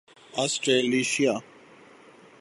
Australasia 0.33 1.33